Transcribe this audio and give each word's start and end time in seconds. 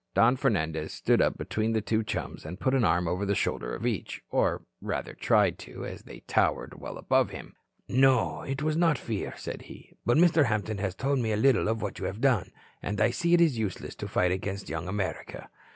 Don 0.15 0.35
Fernandez 0.35 0.91
stood 0.91 1.21
up 1.21 1.37
between 1.37 1.73
the 1.73 1.79
two 1.81 2.03
chums, 2.03 2.43
and 2.43 2.59
put 2.59 2.73
an 2.73 2.83
arm 2.83 3.07
over 3.07 3.23
the 3.23 3.35
shoulder 3.35 3.75
of 3.75 3.85
each 3.85 4.23
or, 4.31 4.63
rather, 4.81 5.13
tried 5.13 5.59
to, 5.59 5.85
as 5.85 6.01
they 6.01 6.21
towered 6.21 6.73
above 6.81 7.29
him. 7.29 7.53
"No, 7.87 8.41
it 8.41 8.63
was 8.63 8.75
not 8.75 8.97
fear," 8.97 9.35
said 9.37 9.61
he. 9.61 9.93
"But 10.03 10.17
Mr. 10.17 10.45
Hampton 10.45 10.79
has 10.79 10.95
told 10.95 11.19
me 11.19 11.31
a 11.31 11.37
little 11.37 11.67
of 11.67 11.83
what 11.83 11.99
you 11.99 12.05
have 12.05 12.19
done, 12.19 12.49
and 12.81 12.99
I 12.99 13.11
see 13.11 13.35
it 13.35 13.41
is 13.41 13.59
useless 13.59 13.93
to 13.97 14.07
fight 14.07 14.31
against 14.31 14.69
Young 14.69 14.87
America. 14.87 15.51